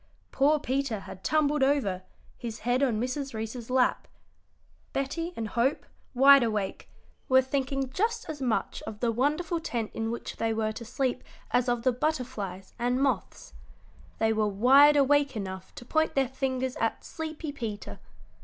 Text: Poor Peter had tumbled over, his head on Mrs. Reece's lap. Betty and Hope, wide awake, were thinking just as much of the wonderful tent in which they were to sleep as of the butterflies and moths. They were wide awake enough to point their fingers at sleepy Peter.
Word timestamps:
Poor 0.31 0.57
Peter 0.59 1.01
had 1.01 1.23
tumbled 1.23 1.61
over, 1.61 2.01
his 2.35 2.61
head 2.61 2.81
on 2.81 2.99
Mrs. 2.99 3.35
Reece's 3.35 3.69
lap. 3.69 4.07
Betty 4.93 5.31
and 5.35 5.49
Hope, 5.49 5.85
wide 6.15 6.41
awake, 6.41 6.89
were 7.29 7.43
thinking 7.43 7.87
just 7.91 8.27
as 8.27 8.41
much 8.41 8.81
of 8.87 8.99
the 8.99 9.11
wonderful 9.11 9.59
tent 9.59 9.91
in 9.93 10.09
which 10.09 10.37
they 10.37 10.55
were 10.55 10.71
to 10.71 10.85
sleep 10.85 11.23
as 11.51 11.69
of 11.69 11.83
the 11.83 11.91
butterflies 11.93 12.73
and 12.79 12.99
moths. 12.99 13.53
They 14.17 14.33
were 14.33 14.47
wide 14.47 14.95
awake 14.97 15.35
enough 15.37 15.75
to 15.75 15.85
point 15.85 16.15
their 16.15 16.27
fingers 16.29 16.75
at 16.77 17.03
sleepy 17.05 17.51
Peter. 17.51 17.99